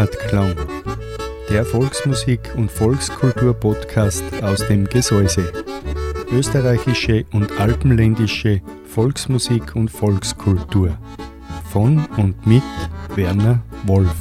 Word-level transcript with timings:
Heimatklang, 0.00 0.54
der 1.50 1.66
Volksmusik- 1.66 2.54
und 2.56 2.72
Volkskultur-Podcast 2.72 4.24
aus 4.42 4.66
dem 4.66 4.86
Gesäuse. 4.86 5.52
Österreichische 6.32 7.26
und 7.32 7.60
alpenländische 7.60 8.62
Volksmusik 8.86 9.76
und 9.76 9.90
Volkskultur. 9.90 10.96
Von 11.70 12.06
und 12.16 12.46
mit 12.46 12.62
Werner 13.14 13.62
Wolf. 13.84 14.16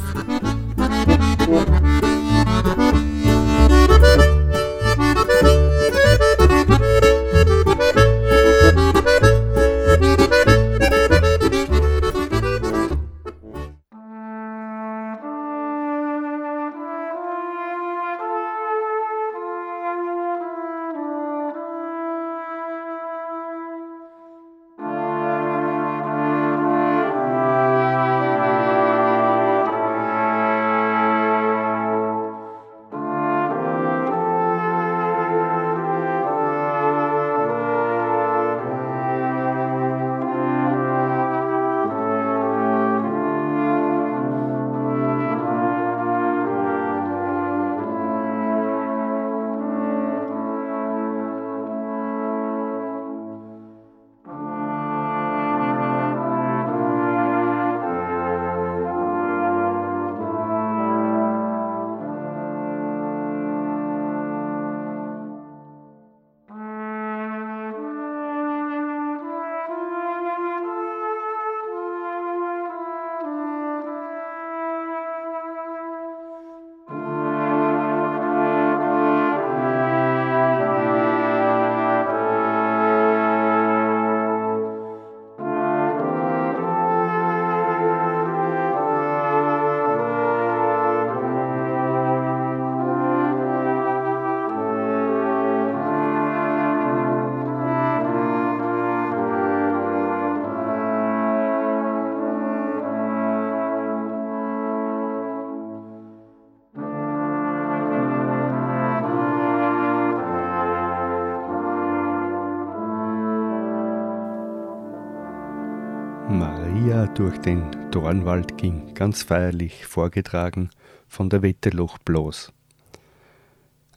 Durch 117.20 117.38
den 117.40 117.70
Dornwald 117.92 118.58
ging, 118.58 118.94
ganz 118.94 119.24
feierlich 119.24 119.86
vorgetragen 119.86 120.70
von 121.10 121.30
der 121.30 121.42
Wetterloch 121.42 121.98
bloß. 121.98 122.54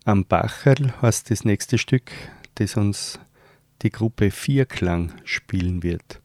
Am 0.05 0.25
Bacherl 0.25 0.93
heißt 1.00 1.31
das 1.31 1.44
nächste 1.44 1.78
Stück, 1.78 2.10
das 2.56 2.77
uns 2.77 3.21
die 3.83 3.91
Gruppe 3.91 4.33
Vierklang 4.33 5.12
spielen 5.22 5.84
wird. 5.84 6.21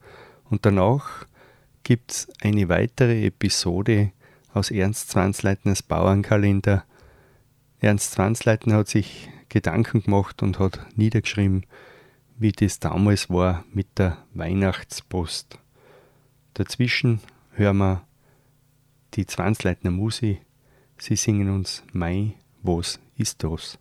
Und 0.50 0.66
danach 0.66 1.28
gibt 1.84 2.14
es 2.14 2.30
eine 2.42 2.68
weitere 2.68 3.28
Episode 3.28 4.12
aus 4.52 4.72
Ernst 4.72 5.12
Zwansleitners 5.12 5.84
Bauernkalender. 5.84 6.84
Ernst 7.80 8.14
Zwansleitner 8.14 8.78
hat 8.78 8.88
sich 8.88 9.30
Gedanken 9.50 10.02
gemacht 10.02 10.42
und 10.42 10.58
hat 10.58 10.80
niedergeschrieben, 10.96 11.64
wie 12.40 12.54
das 12.54 12.80
damals 12.80 13.30
war 13.30 13.66
mit 13.72 14.00
der 14.00 14.18
Weihnachtspost. 14.34 15.60
Dazwischen 16.58 17.20
hören 17.52 17.78
wir 17.78 18.08
die 19.14 19.28
Zwangsleitner 19.28 19.92
Musi. 19.92 20.42
Sie 20.98 21.16
singen 21.16 21.52
uns 21.52 21.84
Mai, 21.94 22.34
was 22.64 23.00
ist 23.16 23.44
das? 23.44 23.78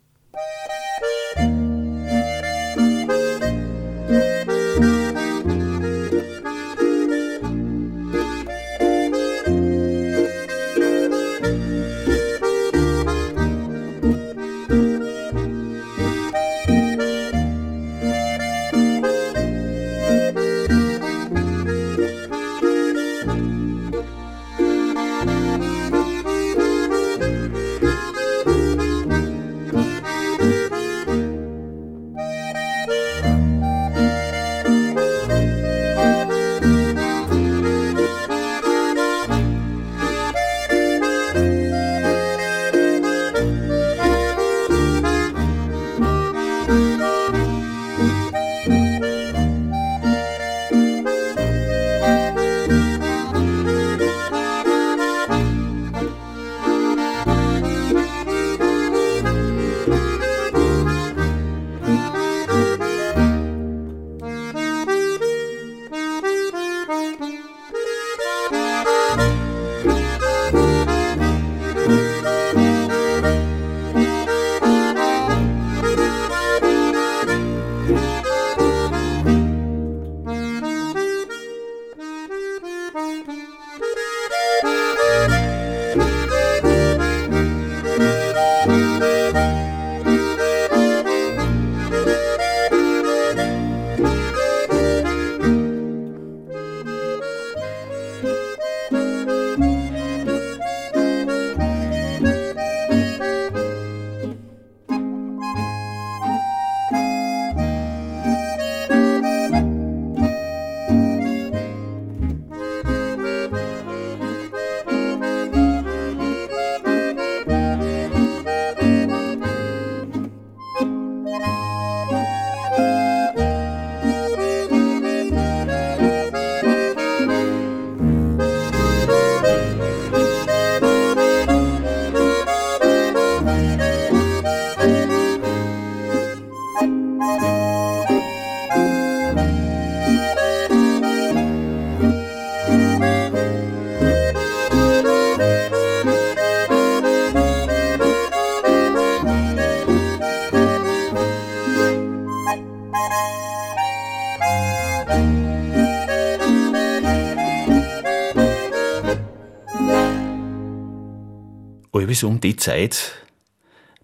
Sowieso 162.17 162.27
um 162.27 162.41
die 162.41 162.55
Zeit, 162.55 163.13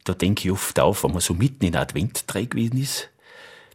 da 0.03 0.13
denke 0.13 0.47
ich 0.47 0.51
oft 0.51 0.79
auf, 0.79 1.03
wenn 1.03 1.11
man 1.11 1.21
so 1.21 1.33
mitten 1.33 1.65
in 1.65 1.75
Advent 1.75 2.25
drin 2.27 2.49
gewesen 2.49 2.77
ist, 2.77 3.09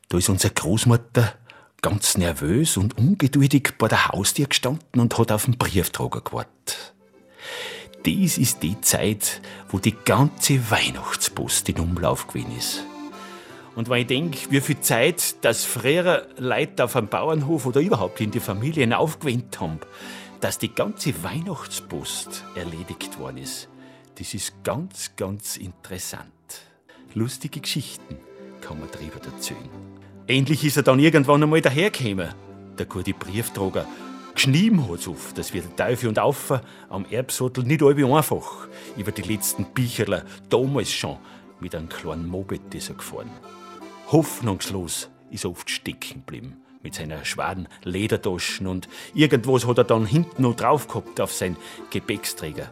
da 0.09 0.19
ist 0.19 0.29
unsere 0.29 0.55
Großmutter 0.55 1.35
ganz 1.83 2.17
nervös 2.17 2.77
und 2.77 2.97
ungeduldig 2.99 3.75
bei 3.79 3.89
der 3.89 4.09
Haustür 4.09 4.47
gestanden 4.47 5.01
und 5.01 5.19
hat 5.19 5.33
auf 5.33 5.45
den 5.45 5.59
Brieftrager 5.59 6.21
gewartet. 6.21 6.95
Dies 8.05 8.39
ist 8.39 8.63
die 8.63 8.81
Zeit, 8.81 9.41
wo 9.71 9.79
die 9.79 9.95
ganze 10.05 10.71
Weihnachtspost 10.71 11.69
in 11.69 11.81
Umlauf 11.81 12.29
gewesen 12.29 12.57
ist. 12.57 12.85
Und 13.75 13.89
wenn 13.89 14.01
ich 14.01 14.07
denke, 14.07 14.39
wie 14.51 14.61
viel 14.61 14.81
Zeit 14.81 15.45
das 15.45 15.65
frühere 15.65 16.29
Leute 16.37 16.85
auf 16.85 16.97
einem 16.97 17.09
Bauernhof 17.09 17.67
oder 17.67 17.81
überhaupt 17.81 18.21
in 18.21 18.31
die 18.31 18.41
Familien 18.41 18.93
aufgewendet 18.93 19.61
haben, 19.61 19.81
dass 20.41 20.59
die 20.59 20.73
ganze 20.73 21.23
Weihnachtspost 21.23 22.45
erledigt 22.55 23.19
worden 23.19 23.39
ist, 23.39 23.69
das 24.19 24.35
ist 24.35 24.65
ganz, 24.65 25.13
ganz 25.17 25.57
interessant. 25.57 26.33
Lustige 27.15 27.61
Geschichten 27.61 28.17
kann 28.61 28.81
man 28.81 28.91
drüber 28.91 29.25
erzählen. 29.25 29.69
Endlich 30.27 30.65
ist 30.65 30.77
er 30.77 30.83
dann 30.83 30.99
irgendwann 30.99 31.43
einmal 31.43 31.61
dahergekommen, 31.61 32.35
der 32.79 32.87
gute 32.87 33.15
Brieftrager. 33.15 33.87
Geschnieben 34.35 34.89
hat's 34.91 35.09
auf, 35.09 35.33
dass 35.35 35.55
wir 35.55 35.63
der 35.63 35.77
Teufel 35.77 36.09
und 36.09 36.19
Aufer 36.19 36.63
am 36.89 37.07
Erbsattel 37.07 37.65
nicht 37.65 37.83
allbi 37.83 38.05
einfach 38.05 38.69
über 38.97 39.13
die 39.13 39.23
letzten 39.23 39.65
Bücherler 39.67 40.25
damals 40.49 40.93
schon 40.93 41.17
mit 41.61 41.75
einem 41.75 41.89
kleinen 41.89 42.27
Moped 42.27 42.75
ist 42.75 42.89
er 42.89 42.97
gefahren. 42.97 43.31
Hoffnungslos 44.11 45.09
ist 45.31 45.45
er 45.45 45.51
oft 45.51 45.71
stecken 45.71 46.25
geblieben 46.25 46.57
mit 46.83 46.95
seiner 46.95 47.25
schweren 47.25 47.69
Ledertaschen 47.83 48.67
und 48.67 48.89
irgendwas 49.15 49.67
hat 49.67 49.79
er 49.79 49.85
dann 49.85 50.07
hinten 50.07 50.43
noch 50.43 50.55
drauf 50.55 50.89
gehabt 50.89 51.21
auf 51.21 51.33
sein 51.33 51.57
Gepäcksträger. 51.91 52.71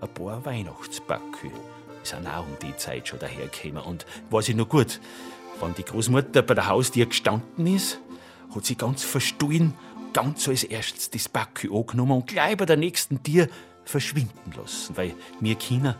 Ein 0.00 0.08
paar 0.14 0.44
Weihnachtsbacke 0.44 1.50
sind 2.02 2.26
auch 2.26 2.44
um 2.44 2.56
die 2.62 2.76
Zeit 2.76 3.08
schon 3.08 3.18
dahergekommen 3.18 3.82
und 3.84 4.06
weiß 4.30 4.48
ich 4.48 4.56
noch 4.56 4.68
gut, 4.68 5.00
wenn 5.60 5.74
die 5.74 5.84
Großmutter 5.84 6.40
bei 6.42 6.54
der 6.54 6.68
Haustür 6.68 7.06
gestanden 7.06 7.66
ist, 7.66 8.00
hat 8.54 8.64
sie 8.64 8.76
ganz 8.76 9.04
verstohlen, 9.04 9.74
ganz 10.14 10.48
als 10.48 10.64
erstes 10.64 11.10
das 11.10 11.28
Backe 11.28 11.68
angenommen 11.70 12.12
und 12.12 12.26
gleich 12.26 12.56
bei 12.56 12.64
der 12.64 12.78
nächsten 12.78 13.22
Tür 13.22 13.48
verschwinden 13.84 14.52
lassen, 14.56 14.96
weil 14.96 15.14
wir 15.40 15.54
Kinder, 15.56 15.96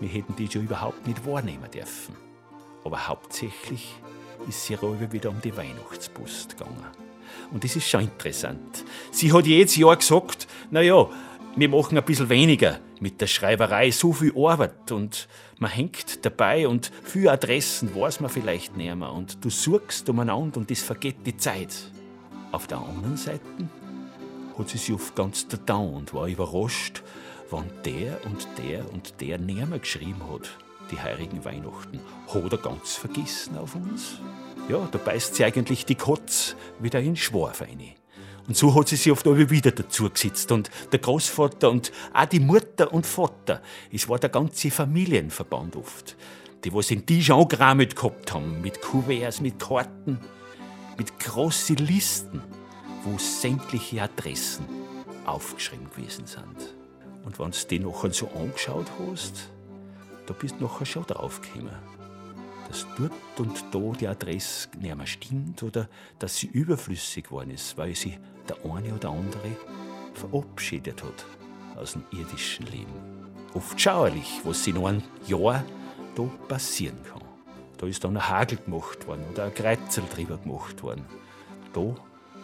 wir 0.00 0.08
hätten 0.08 0.34
die 0.36 0.50
schon 0.50 0.64
überhaupt 0.64 1.06
nicht 1.06 1.26
wahrnehmen 1.26 1.70
dürfen. 1.70 2.16
Aber 2.84 3.06
hauptsächlich 3.06 3.94
ist 4.48 4.64
sie 4.64 4.76
aber 4.76 5.12
wieder 5.12 5.30
um 5.30 5.40
die 5.40 5.56
Weihnachtspost 5.56 6.56
gegangen. 6.56 6.84
Und 7.52 7.64
das 7.64 7.76
ist 7.76 7.88
schon 7.88 8.02
interessant. 8.02 8.84
Sie 9.10 9.32
hat 9.32 9.46
jedes 9.46 9.76
Jahr 9.76 9.96
gesagt, 9.96 10.46
na 10.70 10.80
ja, 10.80 11.08
wir 11.56 11.68
machen 11.68 11.96
ein 11.96 12.04
bisschen 12.04 12.28
weniger 12.28 12.80
mit 13.00 13.20
der 13.20 13.26
Schreiberei, 13.26 13.90
so 13.90 14.12
viel 14.12 14.32
Arbeit 14.36 14.90
und 14.90 15.28
man 15.58 15.70
hängt 15.70 16.24
dabei 16.24 16.66
und 16.66 16.90
viele 17.04 17.30
Adressen 17.30 17.94
weiß 17.94 18.20
man 18.20 18.30
vielleicht 18.30 18.76
nicht 18.76 18.94
mehr 18.94 19.12
und 19.12 19.44
du 19.44 19.50
suchst 19.50 20.08
umeinander 20.08 20.58
und 20.58 20.70
es 20.70 20.82
vergeht 20.82 21.18
die 21.24 21.36
Zeit. 21.36 21.74
Auf 22.50 22.66
der 22.66 22.78
anderen 22.78 23.16
Seite 23.16 23.40
hat 24.58 24.68
sie 24.68 24.78
sich 24.78 24.94
oft 24.94 25.14
ganz 25.14 25.48
getan 25.48 25.94
und 25.94 26.14
war 26.14 26.26
überrascht, 26.26 27.02
wann 27.50 27.70
der 27.84 28.24
und 28.26 28.46
der 28.58 28.92
und 28.92 29.20
der 29.20 29.38
näher 29.38 29.66
geschrieben 29.78 30.22
hat, 30.32 30.50
die 30.90 31.00
heurigen 31.00 31.44
Weihnachten. 31.44 32.00
Hat 32.32 32.52
er 32.52 32.58
ganz 32.58 32.96
vergessen 32.96 33.58
auf 33.58 33.76
uns? 33.76 34.20
Ja, 34.68 34.88
da 34.90 34.98
beißt 34.98 35.36
sie 35.36 35.44
eigentlich 35.44 35.84
die 35.86 35.94
Kotz 35.94 36.56
wieder 36.80 37.00
in 37.00 37.16
Schwarf 37.16 37.60
rein. 37.60 37.94
Und 38.46 38.56
so 38.56 38.74
hat 38.74 38.88
sie 38.88 38.96
sich 38.96 39.10
oft 39.10 39.26
alle 39.26 39.48
wieder 39.48 39.70
dazu 39.70 40.08
gesetzt. 40.10 40.52
Und 40.52 40.70
der 40.92 40.98
Großvater 40.98 41.70
und 41.70 41.92
auch 42.12 42.26
die 42.26 42.40
Mutter 42.40 42.92
und 42.92 43.06
Vater. 43.06 43.62
Es 43.90 44.08
war 44.08 44.18
der 44.18 44.30
ganze 44.30 44.70
Familienverband 44.70 45.76
oft. 45.76 46.16
Die, 46.62 46.72
was 46.72 46.88
den 46.88 47.06
Tisch 47.06 47.30
angerammt 47.30 47.96
gehabt 47.96 48.32
haben. 48.32 48.60
Mit 48.60 48.82
Kuverts, 48.82 49.40
mit 49.40 49.58
Karten, 49.58 50.18
mit 50.98 51.18
großen 51.18 51.76
Listen, 51.76 52.42
wo 53.04 53.18
sämtliche 53.18 54.02
Adressen 54.02 54.66
aufgeschrieben 55.24 55.88
gewesen 55.90 56.26
sind. 56.26 56.74
Und 57.24 57.38
wenn 57.38 57.50
du 57.50 57.58
die 57.70 57.78
nachher 57.78 58.12
so 58.12 58.28
angeschaut 58.28 58.86
hast, 59.08 59.48
da 60.26 60.34
bist 60.34 60.56
du 60.58 60.64
nachher 60.64 60.84
schon 60.86 61.04
draufgekommen 61.06 61.93
dass 62.74 62.86
dort 62.98 63.12
und 63.38 63.64
da 63.70 63.96
die 63.98 64.08
Adresse 64.08 64.68
nicht 64.80 64.96
mehr 64.96 65.06
stimmt 65.06 65.62
oder 65.62 65.88
dass 66.18 66.36
sie 66.36 66.48
überflüssig 66.48 67.24
geworden 67.24 67.50
ist, 67.50 67.78
weil 67.78 67.94
sie 67.94 68.18
der 68.48 68.56
eine 68.64 68.92
oder 68.92 69.10
andere 69.10 69.56
verabschiedet 70.14 71.02
hat 71.04 71.24
aus 71.76 71.92
dem 71.92 72.02
irdischen 72.10 72.66
Leben. 72.66 72.92
Oft 73.54 73.80
schauerlich, 73.80 74.40
was 74.42 74.66
in 74.66 74.84
einem 74.84 75.02
Jahr 75.26 75.64
da 76.16 76.22
passieren 76.48 76.98
kann. 77.04 77.22
Da 77.78 77.86
ist 77.86 78.02
dann 78.02 78.16
ein 78.16 78.28
Hagel 78.28 78.58
gemacht 78.58 79.06
worden 79.06 79.24
oder 79.30 79.44
ein 79.44 79.54
Kreuzel 79.54 80.04
drüber 80.12 80.38
gemacht 80.38 80.82
worden. 80.82 81.04
Da 81.72 81.94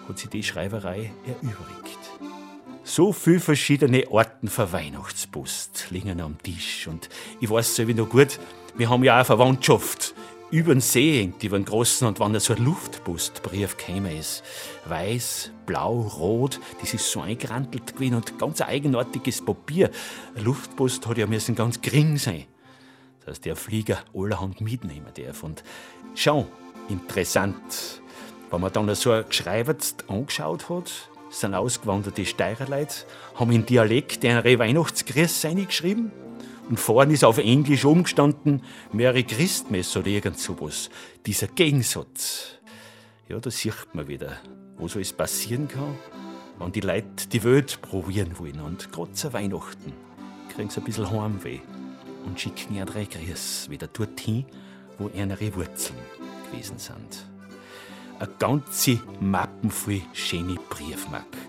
hat 0.08 0.18
sich 0.18 0.30
die 0.30 0.44
Schreiberei 0.44 1.12
erübrigt. 1.26 1.98
So 2.84 3.12
viele 3.12 3.40
verschiedene 3.40 4.04
Arten 4.12 4.48
für 4.48 4.72
Weihnachtspost 4.72 5.86
liegen 5.90 6.20
am 6.20 6.38
Tisch. 6.38 6.86
Und 6.86 7.08
ich 7.40 7.50
weiß 7.50 7.86
wie 7.86 7.94
noch 7.94 8.08
gut, 8.08 8.38
wir 8.80 8.88
haben 8.88 9.04
ja 9.04 9.20
auch 9.20 9.26
Verwandtschaft 9.26 10.14
über 10.50 10.74
den 10.74 10.80
See 10.80 11.30
über 11.42 11.58
den 11.58 11.66
großen, 11.66 12.08
und 12.08 12.18
wenn 12.18 12.32
da 12.32 12.40
so 12.40 12.54
ein 12.54 12.64
Luftpostbrief 12.64 13.76
käme 13.76 14.16
ist, 14.16 14.42
weiß, 14.86 15.52
blau, 15.66 16.00
rot, 16.00 16.58
das 16.80 16.94
ist 16.94 17.08
so 17.10 17.20
eingerantelt 17.20 17.94
gewesen 17.94 18.14
und 18.14 18.38
ganz 18.38 18.62
eigenartiges 18.62 19.44
Papier. 19.44 19.90
Ein 20.34 20.44
Luftpost 20.44 21.06
hat 21.06 21.18
ja 21.18 21.26
müssen 21.26 21.54
ganz 21.54 21.82
gering 21.82 22.16
sein, 22.16 22.46
dass 23.26 23.42
der 23.42 23.54
Flieger 23.54 23.98
allerhand 24.14 24.62
mitnehmen 24.62 25.12
darf. 25.14 25.42
Und 25.42 25.62
schon 26.14 26.46
interessant, 26.88 28.00
wenn 28.50 28.62
man 28.62 28.72
dann 28.72 28.92
so 28.94 29.12
ein 29.12 29.26
Geschreibertz 29.28 29.94
angeschaut 30.08 30.70
hat, 30.70 30.90
sind 31.28 31.54
ausgewanderte 31.54 32.24
Steirerleute, 32.24 33.04
haben 33.34 33.52
in 33.52 33.66
Dialekt 33.66 34.24
eine 34.24 34.58
Weihnachtsgrüße 34.58 35.54
geschrieben 35.54 36.12
und 36.70 36.78
vorne 36.78 37.12
ist 37.12 37.24
auf 37.24 37.38
Englisch 37.38 37.84
umgestanden 37.84 38.62
Merry 38.92 39.24
Christmas 39.24 39.96
oder 39.96 40.06
irgend 40.06 40.38
sowas. 40.38 40.88
Dieser 41.26 41.48
Gegensatz. 41.48 42.58
Ja, 43.28 43.40
da 43.40 43.50
sieht 43.50 43.92
man 43.92 44.06
wieder, 44.06 44.38
wo 44.76 44.86
so 44.86 45.00
es 45.00 45.12
passieren 45.12 45.66
kann, 45.66 45.98
wenn 46.60 46.70
die 46.70 46.80
Leute 46.80 47.26
die 47.30 47.42
Welt 47.42 47.82
probieren 47.82 48.38
wollen. 48.38 48.60
Und 48.60 48.92
gerade 48.92 49.12
zu 49.12 49.32
Weihnachten 49.32 49.92
kriegen 50.54 50.70
sie 50.70 50.80
ein 50.80 50.84
bisschen 50.84 51.10
Heimweh 51.10 51.58
und 52.24 52.38
schicken 52.38 52.76
ihre 52.76 53.04
Grüße 53.04 53.68
wieder 53.68 53.88
dorthin, 53.88 54.46
wo 54.98 55.08
ihre 55.08 55.56
Wurzeln 55.56 55.98
gewesen 56.50 56.78
sind. 56.78 57.26
Eine 58.20 58.30
ganze 58.38 59.00
Mappen 59.18 59.70
voll 59.70 60.02
schöne 60.12 60.54
Briefmarken 60.68 61.40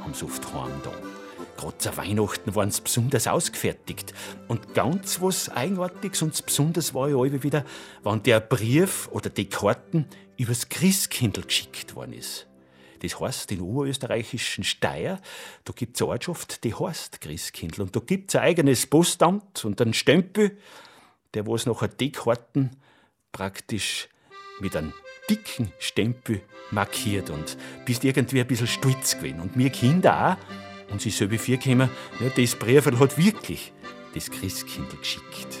haben 0.00 0.14
sie 0.14 0.24
oft 0.24 0.44
heim 0.54 0.70
da. 0.84 1.13
Gerade 1.56 1.78
zu 1.78 1.96
Weihnachten 1.96 2.54
waren 2.54 2.70
sie 2.70 2.82
besonders 2.82 3.26
ausgefertigt. 3.26 4.12
Und 4.48 4.74
ganz 4.74 5.20
was 5.20 5.48
Eigenartiges 5.48 6.22
und 6.22 6.44
besonders 6.44 6.94
war 6.94 7.08
ja 7.08 7.16
alle 7.16 7.42
wieder, 7.42 7.64
wenn 8.02 8.22
der 8.22 8.40
Brief 8.40 9.08
oder 9.12 9.30
die 9.30 9.48
Karten 9.48 10.06
übers 10.36 10.68
Christkindl 10.68 11.42
geschickt 11.42 11.94
worden 11.94 12.12
ist. 12.12 12.46
Das 13.00 13.20
heißt, 13.20 13.52
in 13.52 13.60
oberösterreichischen 13.60 14.64
Steyr, 14.64 15.20
da 15.64 15.72
gibt 15.74 15.96
es 15.96 16.02
eine 16.02 16.10
Ortschaft, 16.12 16.64
die 16.64 16.74
heißt 16.74 17.20
Christkindl. 17.20 17.82
Und 17.82 17.94
da 17.94 18.00
gibt 18.00 18.30
es 18.30 18.36
ein 18.36 18.42
eigenes 18.42 18.86
Postamt 18.86 19.64
und 19.64 19.80
einen 19.80 19.92
Stempel, 19.92 20.56
der 21.34 21.46
was 21.46 21.66
nachher 21.66 21.88
die 21.88 22.12
Karten 22.12 22.70
praktisch 23.30 24.08
mit 24.60 24.74
einem 24.74 24.94
dicken 25.28 25.72
Stempel 25.78 26.40
markiert 26.70 27.30
und 27.30 27.56
bist 27.84 28.04
irgendwie 28.04 28.40
ein 28.40 28.46
bisschen 28.46 28.66
stolz 28.66 29.16
gewesen. 29.16 29.40
Und 29.40 29.56
wir 29.56 29.70
Kinder 29.70 30.38
auch, 30.38 30.63
und 30.90 31.00
sie 31.00 31.10
so 31.10 31.30
wie 31.30 31.38
vier 31.38 31.56
gekommen, 31.56 31.90
ja, 32.20 32.30
das 32.36 32.54
Brief 32.54 32.86
hat 32.86 33.18
wirklich 33.18 33.72
das 34.14 34.30
Christkind 34.30 34.98
geschickt. 34.98 35.58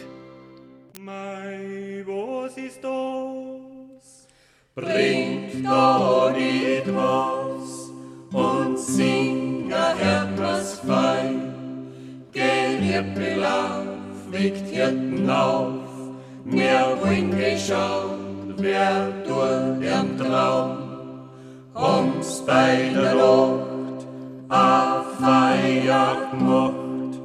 Mei, 1.00 2.04
was 2.06 2.56
ist 2.56 2.82
das? 2.82 4.28
Bringt 4.74 5.64
da 5.64 6.32
nicht 6.36 6.94
was 6.94 7.90
und 8.32 8.78
sing 8.78 9.72
a 9.72 9.94
Herrglas 9.94 10.80
fein. 10.80 11.52
Geh, 12.32 12.64
auf, 13.44 14.32
weckt 14.32 14.68
Hirten 14.68 15.30
auf, 15.30 15.84
wir 16.44 16.98
wollen 17.00 17.30
geschaut, 17.30 18.18
wer 18.56 19.12
durch 19.26 19.80
den 19.80 20.18
Traum 20.18 20.84
kommst 21.72 22.46
bei 22.46 22.90
der 22.94 23.14
Nacht 24.54 24.98
auf 24.98 25.18
Feier 25.18 26.30
gemacht, 26.30 27.18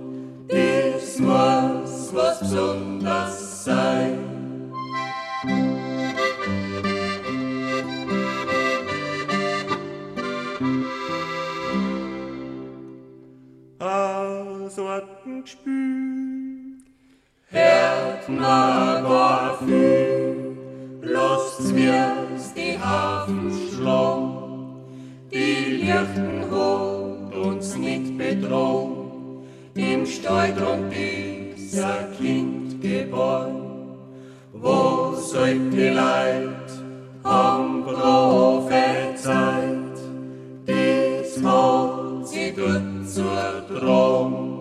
das 0.47 1.19
muss 1.19 2.09
was 2.11 2.39
Besonderes 2.39 3.65
sein. 3.65 4.17
Aus 13.77 14.79
Orten 14.79 15.41
gespült, 15.43 15.69
mir 18.27 19.03
gar 19.07 19.57
viel, 19.59 20.57
lasst's 21.03 21.71
mir's 21.71 22.53
die 22.55 22.77
Hafen 22.79 23.51
schlagen. 23.71 24.29
Die 25.31 25.83
Lichten 25.83 26.49
holt 26.49 26.98
uns 27.39 27.75
nicht 27.75 28.17
bedrohen, 28.17 29.43
im 29.75 30.03
ist 30.03 31.79
ein 31.79 32.11
Kind 32.17 32.81
geboren. 32.81 33.55
Wo 34.53 35.13
sollt 35.15 35.71
die 35.73 35.89
Leid 35.89 36.71
am 37.23 37.83
prophezeit, 37.83 39.29
dies 40.67 41.43
hat 41.43 42.27
sie 42.27 42.53
dort 42.55 43.07
zur 43.07 43.63
Drum. 43.69 44.58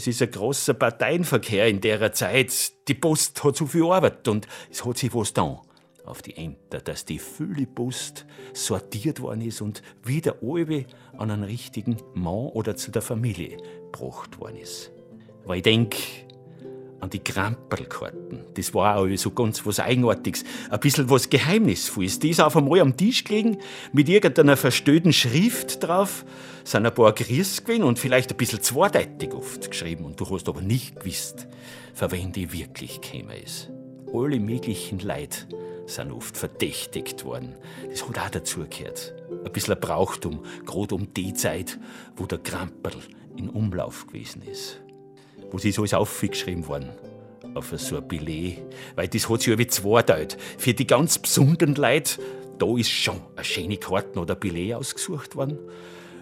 Es 0.00 0.06
ist 0.06 0.22
ein 0.22 0.30
großer 0.30 0.72
Parteienverkehr 0.72 1.68
in 1.68 1.82
der 1.82 2.10
Zeit. 2.14 2.72
Die 2.88 2.94
Post 2.94 3.44
hat 3.44 3.56
so 3.56 3.66
viel 3.66 3.84
Arbeit 3.84 4.26
und 4.28 4.48
es 4.70 4.82
hat 4.82 4.96
sich 4.96 5.14
was 5.14 5.34
da 5.34 5.60
auf 6.06 6.22
die 6.22 6.38
Ämter, 6.38 6.80
dass 6.80 7.04
die 7.04 7.18
Fülle 7.18 7.66
Post 7.66 8.24
sortiert 8.54 9.20
worden 9.20 9.42
ist 9.42 9.60
und 9.60 9.82
wieder 10.02 10.36
alle 10.42 10.86
an 11.18 11.30
einen 11.30 11.44
richtigen 11.44 11.98
Mann 12.14 12.48
oder 12.48 12.76
zu 12.76 12.90
der 12.90 13.02
Familie 13.02 13.58
gebracht 13.92 14.40
worden 14.40 14.56
ist. 14.56 14.90
Weil 15.44 15.58
ich 15.58 15.64
denke, 15.64 15.98
an 17.00 17.10
die 17.10 17.18
Krampelkarten. 17.18 18.40
Das 18.54 18.74
war 18.74 18.96
auch 18.96 19.08
so 19.16 19.30
ganz 19.30 19.64
was 19.64 19.80
Eigenartiges. 19.80 20.44
Ein 20.70 20.80
bisschen 20.80 21.10
was 21.10 21.30
Geheimnisvolles. 21.30 22.18
Die 22.18 22.30
ist 22.30 22.40
auf 22.40 22.56
einmal 22.56 22.80
am 22.80 22.96
Tisch 22.96 23.24
gelegen, 23.24 23.58
mit 23.92 24.08
irgendeiner 24.08 24.56
verstöhnten 24.56 25.12
Schrift 25.12 25.82
drauf. 25.82 26.24
Sind 26.64 26.86
ein 26.86 26.94
paar 26.94 27.12
Grüß 27.12 27.64
gewesen 27.64 27.84
und 27.84 27.98
vielleicht 27.98 28.30
ein 28.30 28.36
bisschen 28.36 28.62
zweideutig 28.62 29.32
oft 29.32 29.70
geschrieben. 29.70 30.04
Und 30.04 30.20
du 30.20 30.28
hast 30.28 30.48
aber 30.48 30.60
nicht 30.60 31.00
gewusst, 31.00 31.48
für 31.94 32.10
wen 32.12 32.32
die 32.32 32.52
wirklich 32.52 33.00
gekommen 33.00 33.34
ist. 33.42 33.70
Alle 34.12 34.40
möglichen 34.40 34.98
Leute 34.98 35.46
sind 35.86 36.12
oft 36.12 36.36
verdächtigt 36.36 37.24
worden. 37.24 37.54
Das 37.88 38.06
hat 38.06 38.18
auch 38.18 38.30
dazugehört. 38.30 39.14
Ein 39.44 39.52
bisschen 39.52 39.74
ein 39.74 39.80
Brauchtum, 39.80 40.44
gerade 40.66 40.94
um 40.94 41.12
die 41.14 41.34
Zeit, 41.34 41.78
wo 42.16 42.26
der 42.26 42.38
Krampel 42.38 42.92
in 43.36 43.48
Umlauf 43.48 44.06
gewesen 44.06 44.42
ist 44.42 44.80
wo 45.50 45.58
sie 45.58 45.72
so 45.72 45.84
ist 45.84 45.94
aufgeschrieben 45.94 46.66
worden. 46.68 46.90
Auf 47.54 47.72
so 47.76 47.96
ein 47.96 48.06
Billet. 48.06 48.58
Weil 48.94 49.08
das 49.08 49.28
hat 49.28 49.40
sich 49.40 49.50
ja 49.50 49.58
wie 49.58 49.66
zweiteilt. 49.66 50.36
Für 50.58 50.72
die 50.72 50.86
ganz 50.86 51.18
besonderen 51.18 51.74
Leute, 51.74 52.20
da 52.58 52.76
ist 52.76 52.90
schon 52.90 53.20
eine 53.34 53.44
schöne 53.44 53.76
Karte 53.76 54.20
oder 54.20 54.34
Billet 54.34 54.74
ausgesucht 54.74 55.34
worden. 55.34 55.58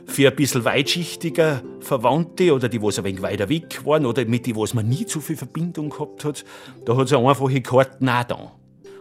Für 0.06 0.30
ein 0.30 0.36
bisschen 0.36 0.64
weitschichtiger 0.64 1.62
Verwandte 1.80 2.54
oder 2.54 2.70
die, 2.70 2.80
was 2.80 2.98
ein 2.98 3.04
wenig 3.04 3.20
weiter 3.20 3.50
weg 3.50 3.84
waren 3.84 4.06
oder 4.06 4.24
mit 4.24 4.46
die, 4.46 4.56
was 4.56 4.72
man 4.72 4.88
nie 4.88 5.04
zu 5.04 5.20
viel 5.20 5.36
Verbindung 5.36 5.90
gehabt 5.90 6.24
hat, 6.24 6.46
da 6.86 6.96
hat 6.96 7.06
es 7.06 7.12
eine 7.12 7.28
einfache 7.28 7.60
Karten 7.60 8.08
auch 8.08 8.24
da. 8.24 8.52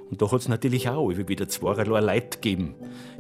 Und 0.09 0.21
da 0.21 0.29
hat 0.29 0.41
es 0.41 0.49
natürlich 0.49 0.89
auch 0.89 1.09
wieder 1.09 1.47
zweierlei 1.47 2.01
Leute 2.01 2.39
gegeben, 2.39 2.75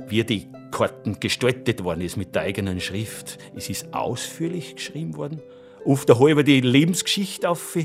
wie 0.07 0.23
die 0.25 0.47
Karten 0.71 1.19
gestaltet 1.19 1.83
worden 1.85 2.01
ist 2.01 2.17
mit 2.17 2.35
der 2.35 2.41
eigenen 2.41 2.81
Schrift. 2.81 3.37
Es 3.55 3.69
ist 3.69 3.93
ausführlich 3.93 4.75
geschrieben 4.75 5.15
worden 5.15 5.41
oft 5.87 6.11
eine 6.11 6.19
halbe 6.19 6.43
die 6.43 6.61
Lebensgeschichte 6.61 7.49
auf. 7.49 7.77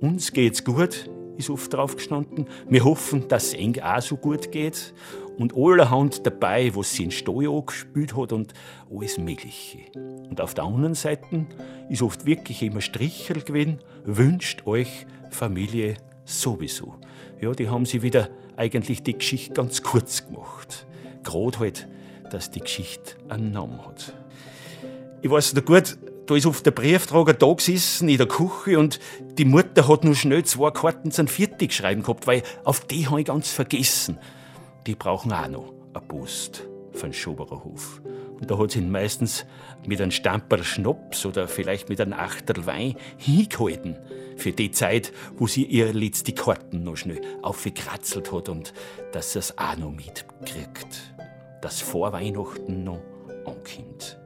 Uns 0.00 0.32
geht's 0.32 0.62
gut, 0.62 1.10
ist 1.36 1.50
oft 1.50 1.72
drauf 1.72 1.96
gestanden. 1.96 2.46
Wir 2.68 2.84
hoffen, 2.84 3.28
dass 3.28 3.48
es 3.48 3.54
eng 3.54 3.80
auch 3.80 4.02
so 4.02 4.16
gut 4.16 4.52
geht. 4.52 4.94
Und 5.38 5.56
allerhand 5.56 6.26
dabei, 6.26 6.74
was 6.74 6.92
sie 6.92 7.04
in 7.04 7.10
Steuer 7.10 7.56
angespielt 7.56 8.14
hat 8.14 8.32
und 8.32 8.52
alles 8.94 9.16
Mögliche. 9.16 9.78
Und 9.94 10.38
auf 10.38 10.52
der 10.52 10.64
anderen 10.64 10.94
Seite 10.94 11.46
ist 11.88 12.02
oft 12.02 12.26
wirklich 12.26 12.62
immer 12.62 12.82
Strichel 12.82 13.40
gewesen, 13.40 13.78
wünscht 14.04 14.66
euch 14.66 15.06
Familie 15.30 15.94
sowieso. 16.26 16.96
Ja, 17.40 17.52
die 17.52 17.70
haben 17.70 17.86
sie 17.86 18.02
wieder 18.02 18.28
eigentlich 18.56 19.02
die 19.02 19.16
Geschichte 19.16 19.54
ganz 19.54 19.82
kurz 19.82 20.26
gemacht. 20.26 20.86
Gerade 21.22 21.58
halt, 21.58 21.88
dass 22.30 22.50
die 22.50 22.60
Geschichte 22.60 23.14
einen 23.30 23.52
Namen 23.52 23.82
hat. 23.86 24.12
Ich 25.22 25.30
weiß 25.30 25.54
noch 25.54 25.64
gut, 25.64 25.96
da 26.30 26.36
ist 26.36 26.46
oft 26.46 26.64
der 26.64 26.70
Briefträger 26.70 27.34
da 27.34 27.52
gesessen 27.52 28.08
in 28.08 28.16
der 28.16 28.28
Küche 28.28 28.78
und 28.78 29.00
die 29.36 29.44
Mutter 29.44 29.88
hat 29.88 30.04
nur 30.04 30.14
schnell 30.14 30.44
zwei 30.44 30.70
Karten 30.70 31.10
zum 31.10 31.26
Viertig 31.26 31.74
schreiben 31.74 32.02
gehabt, 32.02 32.28
weil 32.28 32.44
auf 32.62 32.86
die 32.86 33.08
habe 33.08 33.20
ich 33.20 33.26
ganz 33.26 33.50
vergessen. 33.50 34.16
Die 34.86 34.94
brauchen 34.94 35.32
auch 35.32 35.48
noch 35.48 35.74
eine 35.92 36.06
Post 36.06 36.68
von 36.92 37.12
Schoberer 37.12 37.64
Hof. 37.64 38.00
Und 38.38 38.48
da 38.48 38.56
hat 38.58 38.70
sie 38.70 38.78
ihn 38.78 38.92
meistens 38.92 39.44
mit 39.84 40.00
einem 40.00 40.12
Stamperl 40.12 40.62
Schnaps 40.62 41.26
oder 41.26 41.48
vielleicht 41.48 41.88
mit 41.88 42.00
einem 42.00 42.12
Achtel 42.12 42.64
Wein 42.64 42.94
hingehalten. 43.16 43.98
Für 44.36 44.52
die 44.52 44.70
Zeit, 44.70 45.12
wo 45.36 45.48
sie 45.48 45.64
ihr 45.64 45.92
letzte 45.92 46.32
Karten 46.32 46.84
noch 46.84 46.96
schnell 46.96 47.20
aufgekratzelt 47.42 48.30
hat 48.30 48.48
und 48.48 48.72
dass 49.10 49.32
sie 49.32 49.40
es 49.40 49.58
auch 49.58 49.76
noch 49.76 49.90
mitkriegt. 49.90 51.12
Dass 51.60 51.80
vor 51.80 52.12
Weihnachten 52.12 52.84
noch 52.84 53.02
ankommt. 53.44 54.19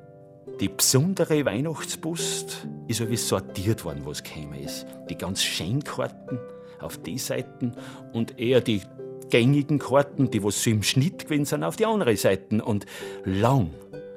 Die 0.60 0.68
besondere 0.68 1.44
Weihnachtspost 1.44 2.68
ist 2.86 3.08
wie 3.10 3.16
sortiert 3.16 3.84
worden, 3.84 4.02
was 4.04 4.22
gekommen 4.22 4.54
ist. 4.54 4.86
Die 5.10 5.18
ganz 5.18 5.42
Scheinkarten 5.42 6.38
auf 6.80 6.98
die 6.98 7.18
Seiten 7.18 7.72
und 8.12 8.38
eher 8.38 8.60
die 8.60 8.82
gängigen 9.30 9.80
Karten, 9.80 10.30
die 10.30 10.44
was 10.44 10.62
so 10.62 10.70
im 10.70 10.84
Schnitt 10.84 11.24
gewesen 11.24 11.44
sind, 11.44 11.64
auf 11.64 11.74
die 11.74 11.86
andere 11.86 12.16
Seiten. 12.16 12.60
Und 12.60 12.86
lang 13.24 13.70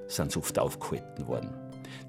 sind 0.06 0.32
sie 0.32 0.38
oft 0.38 0.60
aufgehalten 0.60 1.28
worden. 1.28 1.50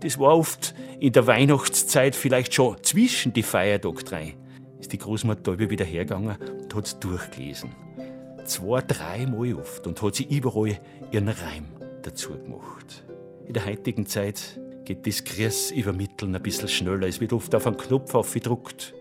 Das 0.01 0.19
war 0.19 0.37
oft 0.37 0.75
in 1.01 1.13
der 1.13 1.27
Weihnachtszeit 1.27 2.15
vielleicht 2.15 2.53
schon 2.53 2.77
zwischen 2.83 3.33
die 3.33 3.43
Feiertage 3.43 4.05
drei. 4.05 4.35
Ist 4.79 4.93
die 4.93 4.99
Großmutter 4.99 5.59
wieder 5.59 5.87
hergegangen 5.87 6.37
und 6.63 6.75
hat 6.75 6.87
es 6.87 6.99
durchgelesen. 7.01 7.71
Zwei, 8.45 8.83
dreimal 8.83 9.55
oft 9.55 9.87
und 9.87 10.01
hat 10.03 10.15
sie 10.15 10.25
überall 10.25 10.79
ihren 11.11 11.29
Reim 11.29 11.67
dazu 12.03 12.31
gemacht. 12.31 13.05
In 13.49 13.55
der 13.55 13.65
heutigen 13.65 14.05
Zeit 14.05 14.61
geht 14.85 15.07
das 15.07 15.25
Grüß 15.25 15.71
übermitteln 15.71 16.37
ein 16.37 16.43
bisschen 16.43 16.69
schneller. 16.69 17.09
Es 17.09 17.19
wird 17.19 17.33
oft 17.33 17.55
auf 17.55 17.67
einen 17.67 17.79
Knopf 17.79 18.15
aufgedruckt. 18.15 18.93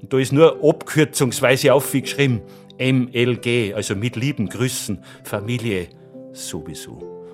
Und 0.00 0.12
da 0.12 0.18
ist 0.20 0.32
nur 0.32 0.62
abkürzungsweise 0.62 1.74
aufgeschrieben 1.74 2.40
MLG, 2.78 3.74
also 3.74 3.96
mit 3.96 4.14
lieben 4.14 4.48
Grüßen, 4.48 5.02
Familie 5.24 5.88
sowieso. 6.32 6.92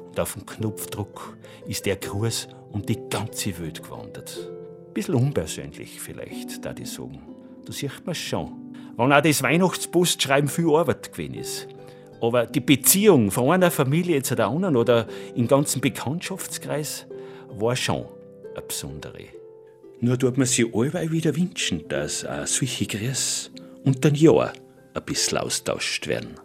Und 0.08 0.18
auf 0.18 0.32
dem 0.32 0.46
Knopfdruck 0.46 1.36
ist 1.66 1.84
der 1.84 1.96
Gruß 1.96 2.48
um 2.72 2.80
die 2.86 3.00
ganze 3.10 3.58
Welt 3.58 3.82
gewandert. 3.82 4.50
Bisschen 4.94 5.14
unpersönlich 5.14 6.00
vielleicht, 6.00 6.64
da 6.64 6.74
ich 6.80 6.90
sagen. 6.90 7.20
Da 7.66 7.72
sieht 7.74 8.06
man 8.06 8.14
schon. 8.14 8.72
Wenn 8.96 9.12
auch 9.12 9.20
das 9.20 9.42
Weihnachtspostschreiben 9.42 10.48
viel 10.48 10.70
Arbeit 10.70 11.12
gewesen 11.12 11.34
ist. 11.34 11.68
Aber 12.20 12.46
die 12.46 12.60
Beziehung 12.60 13.30
von 13.30 13.50
einer 13.50 13.70
Familie 13.70 14.22
zu 14.22 14.34
der 14.34 14.46
anderen 14.46 14.76
oder 14.76 15.06
im 15.34 15.46
ganzen 15.48 15.80
Bekanntschaftskreis 15.80 17.06
war 17.50 17.76
schon 17.76 18.06
eine 18.54 18.62
besondere. 18.66 19.24
Nur 20.00 20.18
tut 20.18 20.36
man 20.36 20.46
sich 20.46 20.66
allweil 20.74 21.10
wieder 21.10 21.34
wünschen, 21.36 21.88
dass 21.88 22.24
auch 22.24 22.46
solche 22.46 22.86
Grüße 22.86 23.50
unter 23.84 24.08
ein 24.08 24.14
Jahr 24.14 24.52
ein 24.94 25.04
bisschen 25.04 25.38
austauscht 25.38 26.06
werden. 26.06 26.38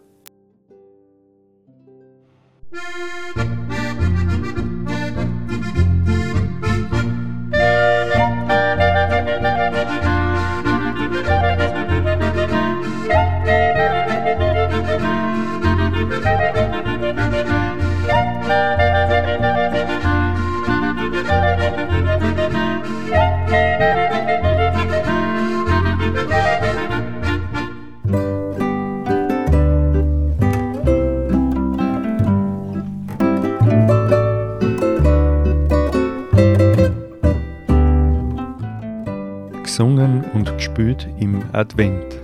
Gesungen 39.81 40.23
und 40.35 40.45
gespielt 40.57 41.07
im 41.19 41.41
Advent 41.53 42.19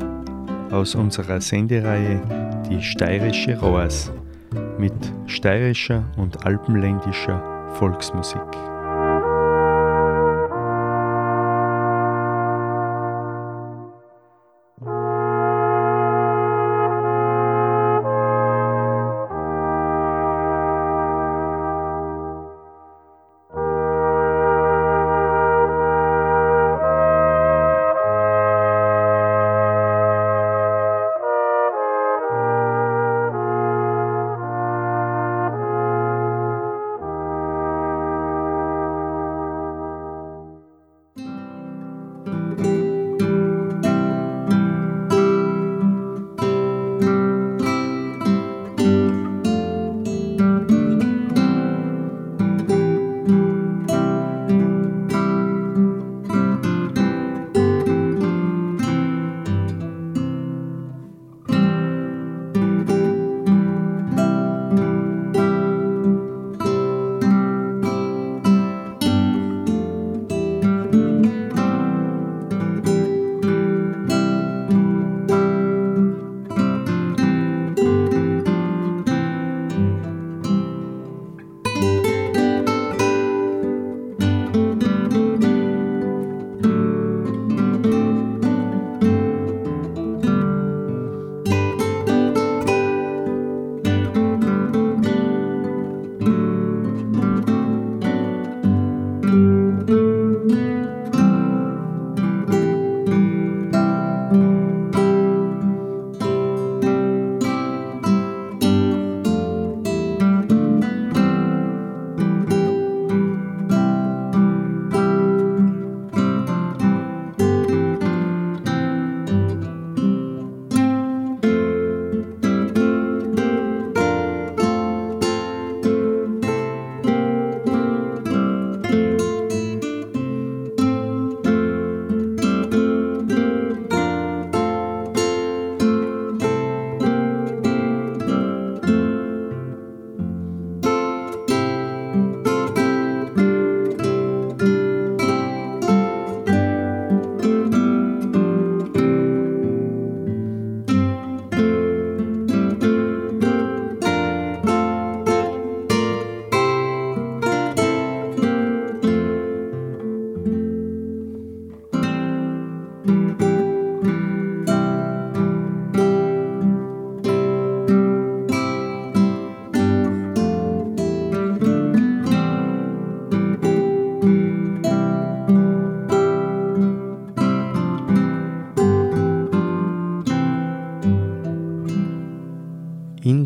aus 0.69 0.93
unserer 0.93 1.41
Sendereihe 1.41 2.21
Die 2.69 2.83
steirische 2.83 3.57
Rohrs 3.59 4.11
mit 4.77 4.93
steirischer 5.25 6.03
und 6.17 6.45
alpenländischer 6.45 7.41
Volksmusik. 7.73 8.66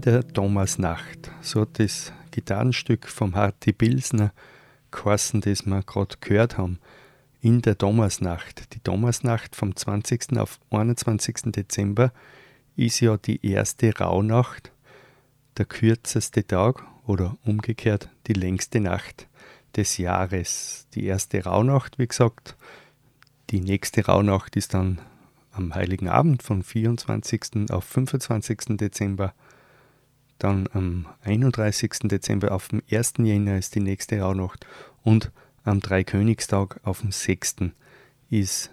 Der 0.02 0.28
Thomasnacht. 0.28 1.32
So 1.42 1.62
hat 1.62 1.80
das 1.80 2.12
Gitarrenstück 2.32 3.08
vom 3.08 3.36
Harti 3.36 3.72
Pilsner 3.72 4.34
geheißen, 4.92 5.42
das 5.42 5.66
wir 5.66 5.84
gerade 5.84 6.16
gehört 6.20 6.58
haben. 6.58 6.80
In 7.44 7.64
der 7.64 7.76
Thomasnacht. 7.76 8.72
Die 8.76 8.80
Thomasnacht 8.82 9.56
vom 9.56 9.76
20. 9.76 10.38
auf 10.38 10.60
21. 10.70 11.52
Dezember 11.52 12.14
ist 12.76 13.00
ja 13.00 13.18
die 13.18 13.44
erste 13.44 13.98
Rauhnacht, 13.98 14.72
der 15.58 15.66
kürzeste 15.66 16.46
Tag 16.46 16.84
oder 17.08 17.36
umgekehrt 17.44 18.10
die 18.28 18.34
längste 18.34 18.80
Nacht 18.80 19.28
des 19.76 19.98
Jahres. 19.98 20.86
Die 20.94 21.06
erste 21.06 21.44
Rauhnacht, 21.44 21.98
wie 21.98 22.06
gesagt, 22.06 22.56
die 23.50 23.60
nächste 23.60 24.06
Rauhnacht 24.06 24.56
ist 24.56 24.76
dann 24.76 25.02
am 25.52 25.74
Heiligen 25.74 26.10
Abend 26.10 26.44
von 26.44 26.62
24. 26.62 27.72
auf 27.72 27.86
25. 27.86 28.78
Dezember 28.78 29.34
dann 30.38 30.70
am 30.74 31.08
31. 31.24 32.02
Dezember 32.04 32.52
auf 32.52 32.68
dem 32.68 32.84
1. 32.92 33.14
Jänner 33.18 33.58
ist 33.58 33.74
die 33.74 33.80
nächste 33.80 34.20
Rauhnacht 34.20 34.68
und 35.02 35.32
am 35.64 35.80
Dreikönigstag 35.80 36.80
auf 36.84 37.02
dem 37.02 37.12
6. 37.12 37.56
ist 38.30 38.72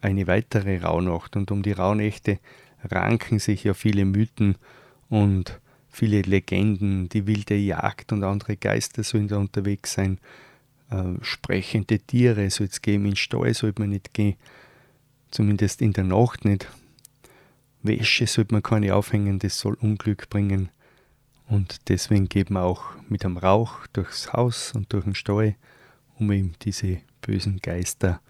eine 0.00 0.26
weitere 0.26 0.78
Rauhnacht. 0.78 1.36
Und 1.36 1.50
um 1.50 1.62
die 1.62 1.72
Rauhnächte 1.72 2.38
ranken 2.84 3.38
sich 3.38 3.64
ja 3.64 3.74
viele 3.74 4.04
Mythen 4.04 4.56
und 5.08 5.60
viele 5.88 6.22
Legenden. 6.22 7.08
Die 7.08 7.26
wilde 7.26 7.56
Jagd 7.56 8.12
und 8.12 8.24
andere 8.24 8.56
Geister 8.56 9.02
sollen 9.02 9.28
da 9.28 9.38
unterwegs 9.38 9.94
sein. 9.94 10.18
Äh, 10.90 11.14
sprechende 11.22 11.98
Tiere 11.98 12.50
soll 12.50 12.68
es 12.68 12.82
geben, 12.82 13.06
in 13.06 13.16
Stall 13.16 13.54
sollte 13.54 13.82
man 13.82 13.90
nicht 13.90 14.14
gehen. 14.14 14.36
Zumindest 15.30 15.82
in 15.82 15.92
der 15.92 16.04
Nacht 16.04 16.44
nicht. 16.44 16.66
Wäsche 17.82 18.26
sollte 18.26 18.52
man 18.52 18.62
keine 18.62 18.94
aufhängen, 18.94 19.38
das 19.38 19.58
soll 19.58 19.74
Unglück 19.74 20.28
bringen. 20.28 20.68
Und 21.48 21.88
deswegen 21.88 22.28
geht 22.28 22.50
man 22.50 22.62
auch 22.62 22.84
mit 23.08 23.24
einem 23.24 23.36
Rauch 23.36 23.86
durchs 23.92 24.32
Haus 24.32 24.72
und 24.74 24.92
durch 24.92 25.04
den 25.04 25.14
Stall, 25.14 25.56
um 26.20 26.30
eben 26.30 26.52
diese 26.62 26.98
bösen 27.22 27.58
Geister 27.58 28.20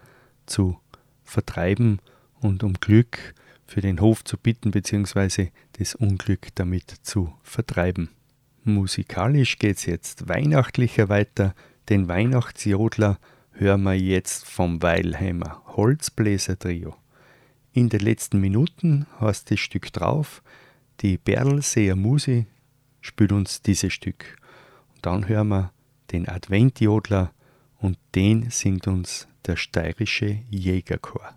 zu 0.45 0.79
vertreiben 1.23 1.99
und 2.39 2.63
um 2.63 2.73
Glück 2.73 3.35
für 3.67 3.81
den 3.81 4.01
Hof 4.01 4.23
zu 4.23 4.37
bitten, 4.37 4.71
beziehungsweise 4.71 5.51
das 5.73 5.95
Unglück 5.95 6.47
damit 6.55 6.89
zu 7.03 7.33
vertreiben. 7.43 8.09
Musikalisch 8.63 9.59
geht 9.59 9.77
es 9.77 9.85
jetzt 9.85 10.27
weihnachtlicher 10.27 11.09
weiter, 11.09 11.53
den 11.89 12.07
Weihnachtsjodler 12.07 13.19
hören 13.53 13.83
wir 13.83 13.97
jetzt 13.97 14.45
vom 14.45 14.81
Weilheimer 14.81 15.61
Holzbläser 15.67 16.57
Trio. 16.57 16.95
In 17.73 17.89
den 17.89 18.01
letzten 18.01 18.39
Minuten 18.39 19.07
heißt 19.19 19.51
das 19.51 19.59
Stück 19.59 19.91
drauf, 19.93 20.41
die 20.99 21.17
Berlseer 21.17 21.95
Musi 21.95 22.45
spielt 22.99 23.31
uns 23.31 23.61
dieses 23.61 23.93
Stück. 23.93 24.37
Und 24.93 25.05
dann 25.05 25.27
hören 25.27 25.47
wir 25.47 25.71
den 26.11 26.27
Adventjodler 26.27 27.33
und 27.81 27.97
den 28.15 28.49
singt 28.49 28.87
uns 28.87 29.27
der 29.45 29.57
steirische 29.57 30.43
Jägerchor. 30.49 31.35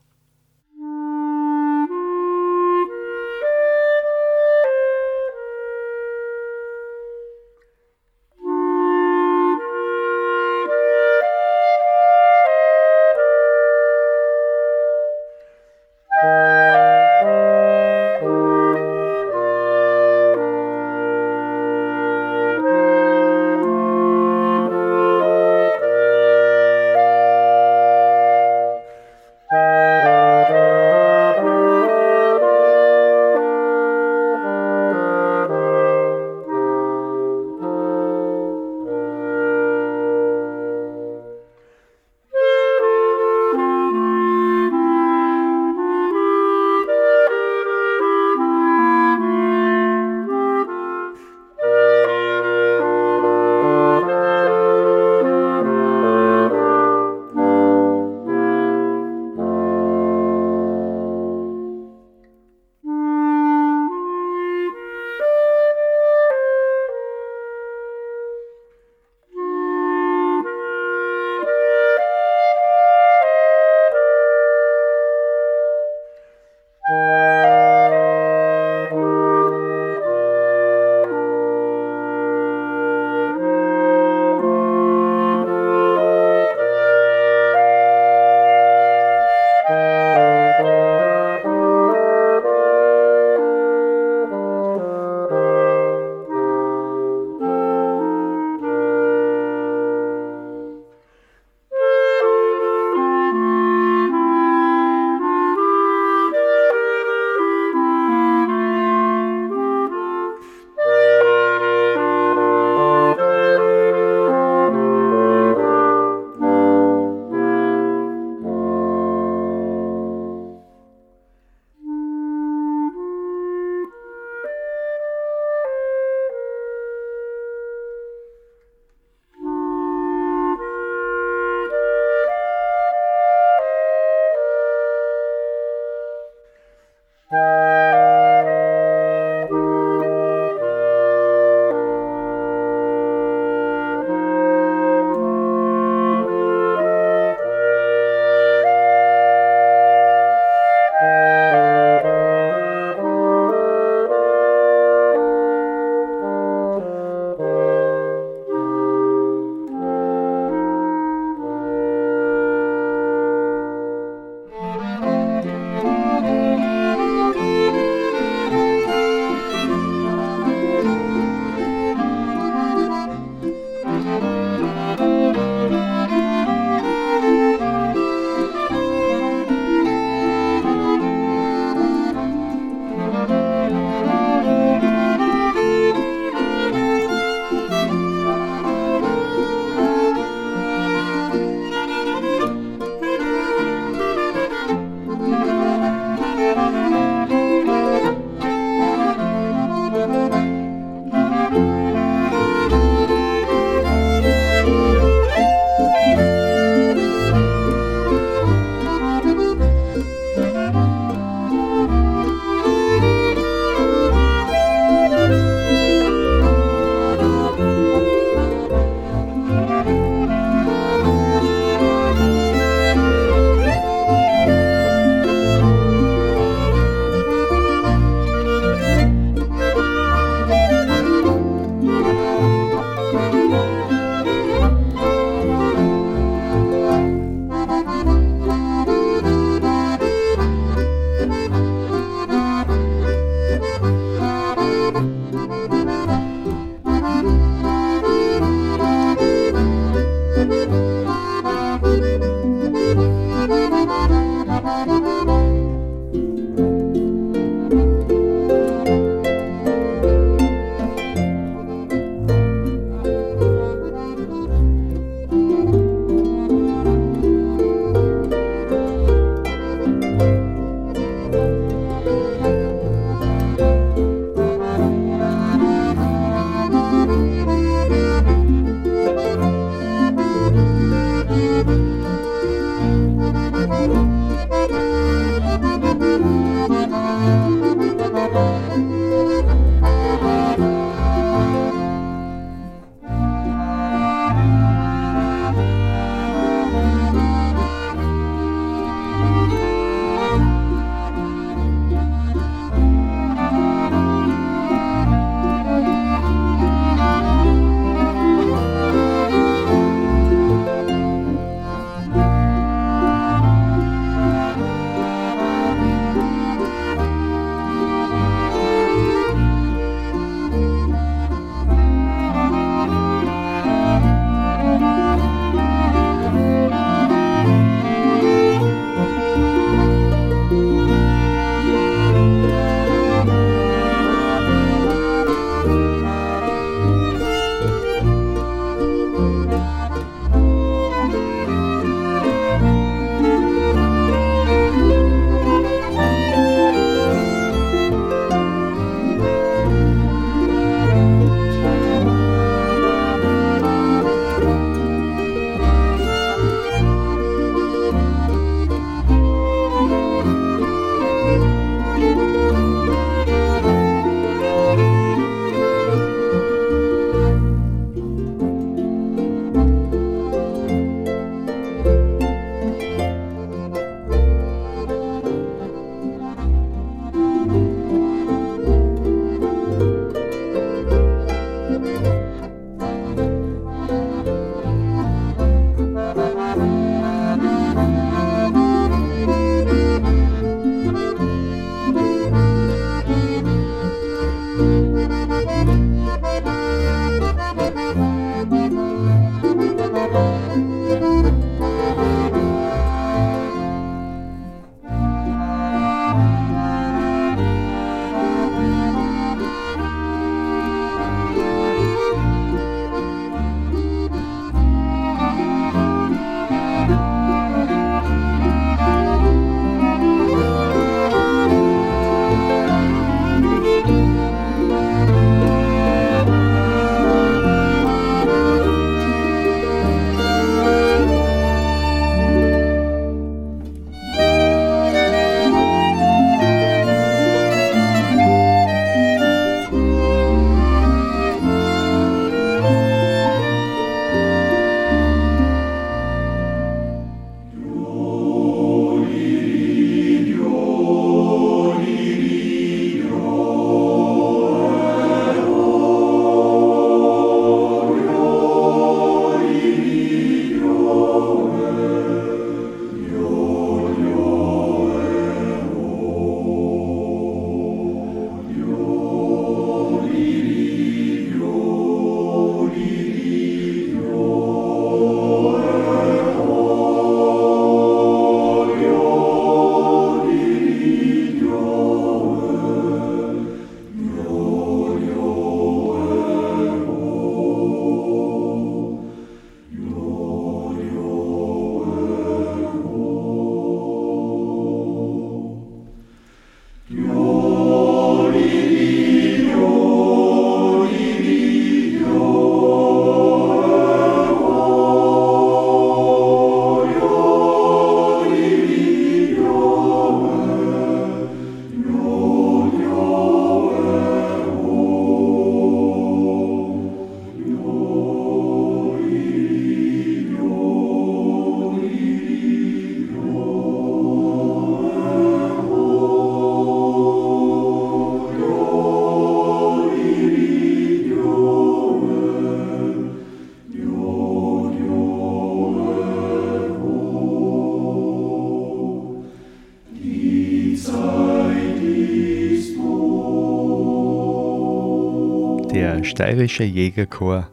Steirische 546.14 546.62
Jägerchor 546.62 547.48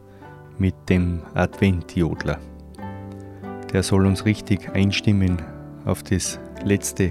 mit 0.56 0.76
dem 0.88 1.20
Adventjodler. 1.34 2.38
Der 3.72 3.82
soll 3.82 4.06
uns 4.06 4.24
richtig 4.24 4.70
einstimmen 4.72 5.42
auf 5.84 6.04
das 6.04 6.38
letzte 6.64 7.10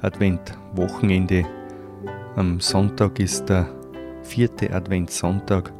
Adventwochenende. 0.00 1.44
Am 2.36 2.58
Sonntag 2.60 3.20
ist 3.20 3.50
der 3.50 3.66
vierte 4.22 4.72
Adventssonntag 4.72 5.74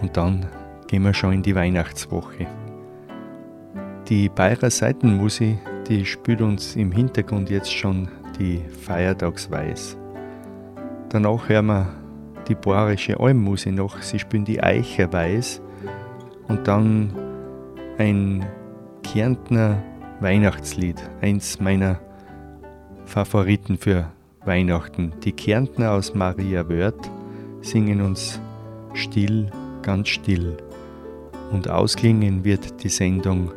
und 0.00 0.16
dann 0.16 0.46
gehen 0.86 1.02
wir 1.02 1.12
schon 1.14 1.32
in 1.32 1.42
die 1.42 1.56
Weihnachtswoche. 1.56 2.46
Die 4.08 4.28
Bayer 4.28 4.70
Seitenmusik, 4.70 5.58
die 5.88 6.06
spielt 6.06 6.40
uns 6.40 6.76
im 6.76 6.92
Hintergrund 6.92 7.50
jetzt 7.50 7.72
schon 7.72 8.08
die 8.38 8.60
Feiertagsweis. 8.68 9.96
Danach 11.08 11.48
hören 11.48 11.66
wir 11.66 11.99
die 12.50 12.56
bayerische 12.56 13.20
Almmusik 13.20 13.72
noch, 13.74 14.02
sie 14.02 14.18
spielen 14.18 14.44
die 14.44 14.60
Eicherweis 14.60 15.62
und 16.48 16.66
dann 16.66 17.14
ein 17.96 18.44
Kärntner 19.04 19.82
Weihnachtslied, 20.18 20.96
eins 21.22 21.60
meiner 21.60 22.00
Favoriten 23.04 23.78
für 23.78 24.10
Weihnachten. 24.44 25.12
Die 25.22 25.32
Kärntner 25.32 25.92
aus 25.92 26.14
Maria 26.14 26.68
Wörth 26.68 27.10
singen 27.62 28.00
uns 28.00 28.40
still, 28.94 29.50
ganz 29.82 30.08
still. 30.08 30.56
Und 31.52 31.70
ausklingen 31.70 32.44
wird 32.44 32.82
die 32.82 32.88
Sendung 32.88 33.52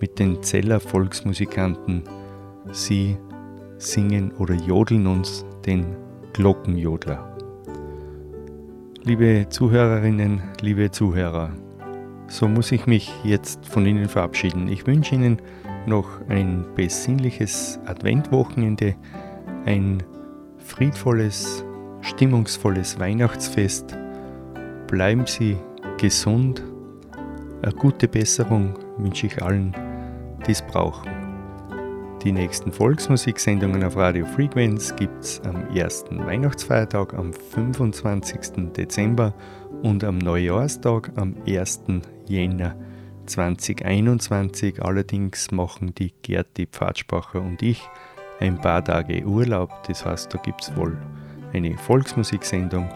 mit 0.00 0.18
den 0.18 0.42
Zeller 0.42 0.80
Volksmusikanten. 0.80 2.02
Sie 2.72 3.18
singen 3.76 4.32
oder 4.38 4.54
jodeln 4.54 5.06
uns 5.06 5.44
den 5.66 5.96
Glockenjodler. 6.32 7.33
Liebe 9.06 9.46
Zuhörerinnen, 9.50 10.42
liebe 10.62 10.90
Zuhörer, 10.90 11.50
so 12.26 12.48
muss 12.48 12.72
ich 12.72 12.86
mich 12.86 13.12
jetzt 13.22 13.66
von 13.66 13.84
Ihnen 13.84 14.08
verabschieden. 14.08 14.66
Ich 14.66 14.86
wünsche 14.86 15.14
Ihnen 15.14 15.42
noch 15.84 16.08
ein 16.30 16.64
besinnliches 16.74 17.78
Adventwochenende, 17.84 18.94
ein 19.66 20.02
friedvolles, 20.56 21.66
stimmungsvolles 22.00 22.98
Weihnachtsfest. 22.98 23.94
Bleiben 24.86 25.26
Sie 25.26 25.58
gesund. 25.98 26.62
Eine 27.60 27.74
gute 27.74 28.08
Besserung 28.08 28.78
wünsche 28.96 29.26
ich 29.26 29.42
allen, 29.42 29.76
die 30.46 30.52
es 30.52 30.62
brauchen. 30.62 31.13
Die 32.24 32.32
nächsten 32.32 32.72
Volksmusiksendungen 32.72 33.84
auf 33.84 33.98
Radio 33.98 34.24
Frequenz 34.24 34.96
gibt 34.96 35.22
es 35.22 35.42
am 35.42 35.76
ersten 35.76 36.24
Weihnachtsfeiertag 36.24 37.12
am 37.12 37.34
25. 37.34 38.72
Dezember 38.72 39.34
und 39.82 40.02
am 40.04 40.16
Neujahrstag 40.16 41.12
am 41.16 41.36
1. 41.46 41.82
Jänner 42.26 42.76
2021. 43.26 44.82
Allerdings 44.82 45.50
machen 45.50 45.94
die 45.94 46.14
Gerti 46.22 46.66
Pfadspacher 46.66 47.42
und 47.42 47.60
ich 47.60 47.82
ein 48.40 48.58
paar 48.58 48.82
Tage 48.82 49.22
Urlaub. 49.26 49.70
Das 49.86 50.06
heißt, 50.06 50.32
da 50.32 50.38
gibt 50.38 50.62
es 50.62 50.74
wohl 50.74 50.96
eine 51.52 51.76
Volksmusiksendung, 51.76 52.88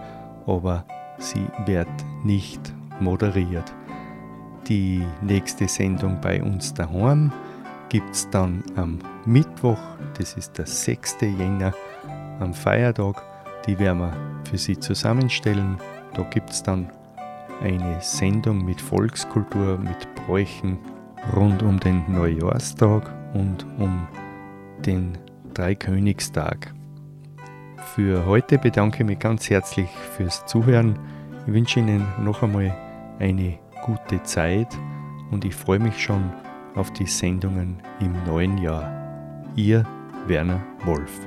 aber 0.47 0.87
sie 1.19 1.47
wird 1.67 1.87
nicht 2.25 2.73
moderiert. 2.99 3.75
Die 4.69 5.03
nächste 5.21 5.69
Sendung 5.69 6.19
bei 6.23 6.43
uns 6.43 6.73
daheim 6.73 7.31
gibt 7.89 8.11
es 8.11 8.29
dann 8.31 8.63
am 8.77 8.99
Mittwoch, 9.25 9.79
das 10.19 10.35
ist 10.35 10.59
der 10.59 10.67
6. 10.67 11.19
Jänner, 11.23 11.73
am 12.41 12.53
Feiertag. 12.53 13.23
Die 13.67 13.79
werden 13.79 14.01
wir 14.01 14.13
für 14.49 14.59
Sie 14.59 14.79
zusammenstellen. 14.79 15.79
Da 16.15 16.23
gibt 16.25 16.51
es 16.51 16.63
dann 16.63 16.91
eine 17.61 17.99
Sendung 18.01 18.65
mit 18.65 18.81
Volkskultur, 18.81 19.79
mit 19.79 20.15
Bräuchen 20.15 20.79
rund 21.35 21.63
um 21.63 21.81
den 21.81 22.05
Neujahrstag 22.09 23.13
und 23.35 23.67
um 23.79 24.07
den 24.85 25.19
Dreikönigstag. 25.55 26.73
Für 27.95 28.27
heute 28.27 28.59
bedanke 28.59 28.99
ich 28.99 29.07
mich 29.07 29.19
ganz 29.19 29.51
herzlich 29.51 29.89
fürs 30.17 30.47
Zuhören. 30.47 30.99
Ich 31.47 31.53
wünsche 31.53 31.81
Ihnen 31.81 32.07
noch 32.23 32.43
einmal 32.43 32.75
eine 33.19 33.59
gute 33.85 34.23
Zeit 34.23 34.79
und 35.31 35.45
ich 35.45 35.55
freue 35.55 35.81
mich 35.81 36.01
schon 36.01 36.31
auf 36.75 36.93
die 36.93 37.07
Sendungen 37.07 37.83
im 38.01 38.13
neuen 38.27 38.59
Jahr. 38.59 38.93
Ihr 39.57 39.85
Werner 40.27 40.61
Wolf. 40.85 41.21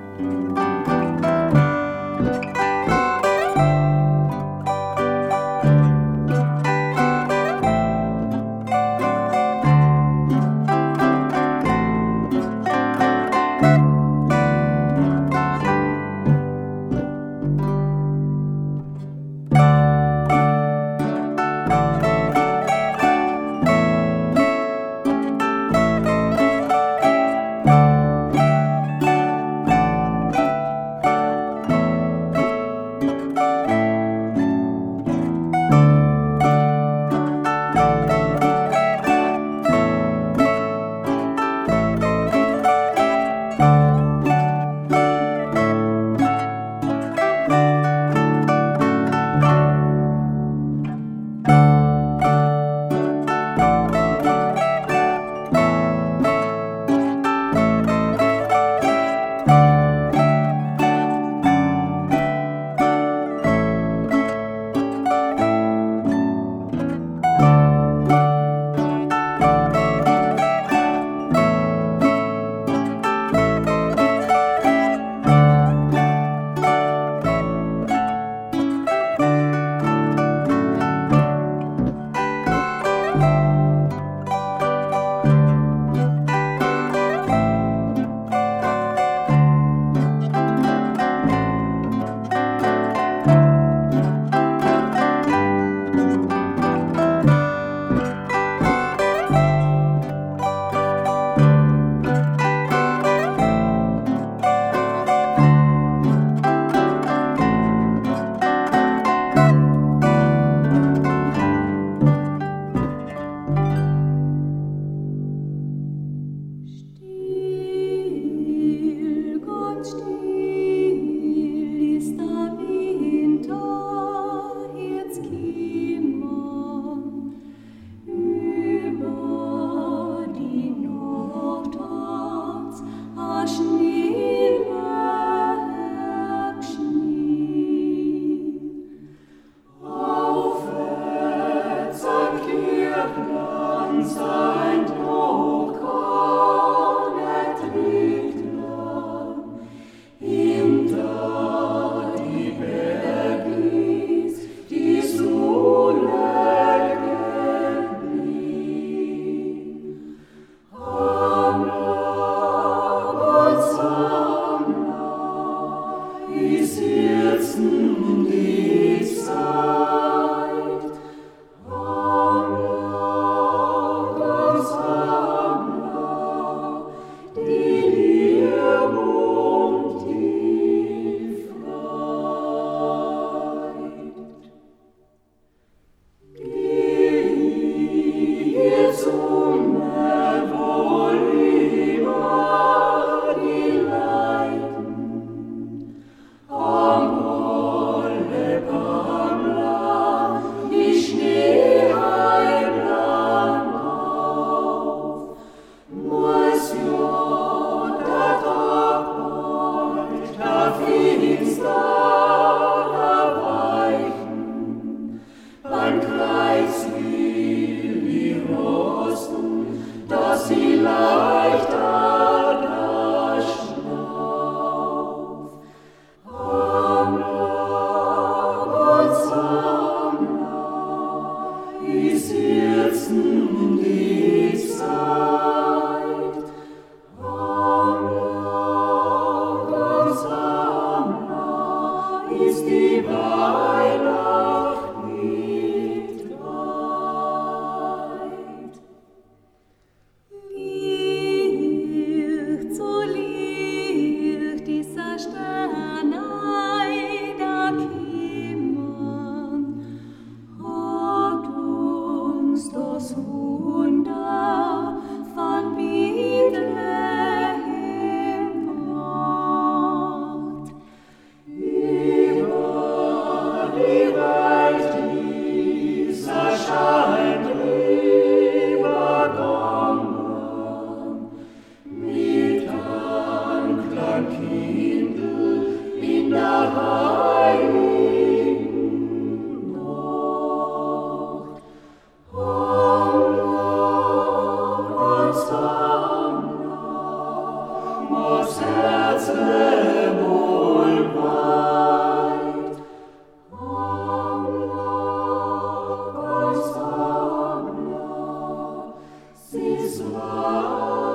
His. 309.91 311.10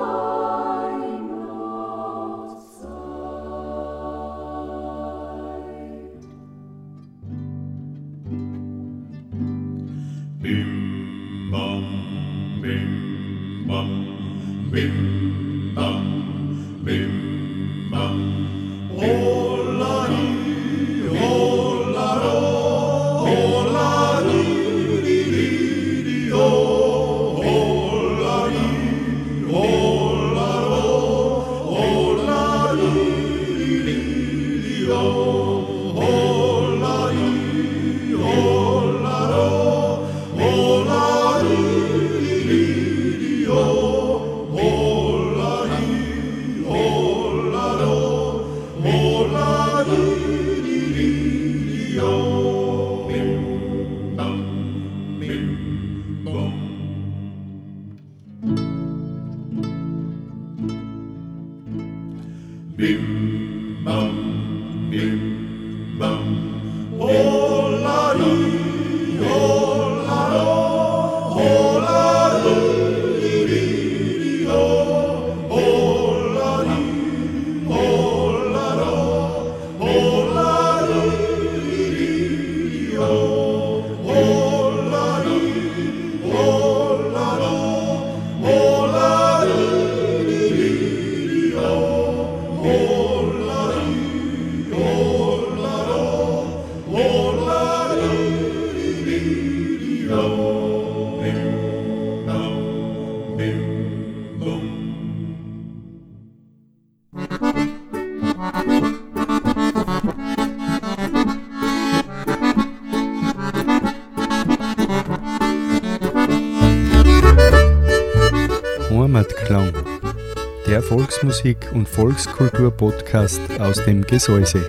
und 121.76 121.86
Volkskultur-Podcast 121.86 123.60
aus 123.60 123.84
dem 123.84 124.00
Gesäuse. 124.02 124.66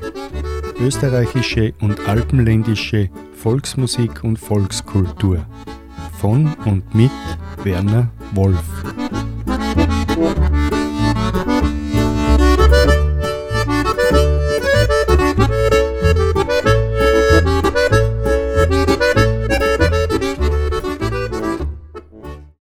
Österreichische 0.77 1.73
und 1.79 2.05
alpenländische 2.05 3.09
Volksmusik 3.33 4.25
und 4.25 4.37
Volkskultur. 4.37 5.45
Von 6.19 6.53
und 6.65 6.93
mit 6.93 7.11
Werner 7.63 8.09
Wolf. 8.33 8.76